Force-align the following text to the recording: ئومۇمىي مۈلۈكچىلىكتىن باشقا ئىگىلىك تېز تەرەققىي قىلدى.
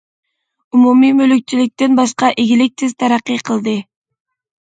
ئومۇمىي 0.77 1.11
مۈلۈكچىلىكتىن 1.19 1.97
باشقا 1.99 2.29
ئىگىلىك 2.45 2.73
تېز 2.83 2.97
تەرەققىي 3.05 3.43
قىلدى. 3.51 3.75